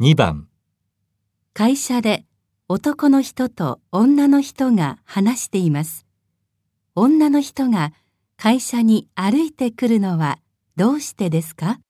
[0.00, 0.46] 2番
[1.54, 2.24] 会社で
[2.68, 6.06] 男の人と女の人が話しています。
[6.94, 7.92] 女の人が
[8.36, 10.38] 会社に歩いてくるのは
[10.76, 11.80] どうしてですか？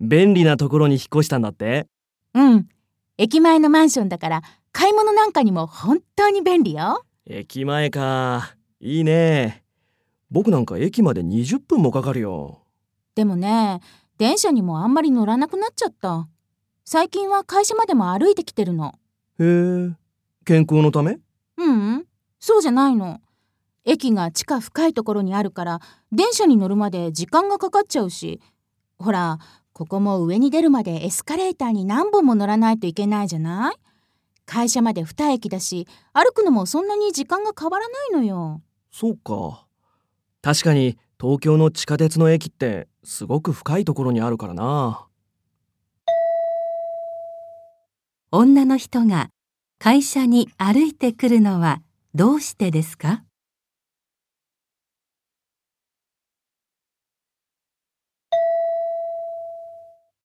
[0.00, 1.86] 便利なところに引っ越したんだって？
[2.34, 2.68] うん。
[3.18, 7.02] 駅前のマンションだから、買い物なんかにも本当に便利よ。
[7.24, 8.54] 駅前か。
[8.80, 9.64] いいね。
[10.30, 12.62] 僕なんか駅まで20分もかかるよ。
[13.14, 13.80] でもね、
[14.18, 16.28] 電車にもあんまり乗らなくなっちゃった。
[16.84, 18.94] 最近は会社までも歩いてきてるの。
[19.40, 19.96] へえ。
[20.44, 21.12] 健康のため？
[21.12, 21.20] う
[21.58, 22.04] うん、
[22.38, 23.20] そうじゃないの。
[23.84, 25.80] 駅が地下深いところにあるから、
[26.12, 28.40] 電車に乗るまで時間がかかっちゃうし。
[28.98, 29.38] ほら、
[29.76, 33.74] ここも上に出るまでエスカレーターに何本も乗らないといけないじゃない？
[34.46, 38.62] 会社まで2駅だし、歩くのもそんなに時間が変わらないのよ。
[38.90, 39.66] そうか。
[40.40, 45.06] 確かに東京の地下鉄の駅ってすごく深いところにあるからな。
[48.32, 49.28] 女の人が
[49.78, 51.82] 会社に歩いてくるのは
[52.14, 53.24] どうしてですか？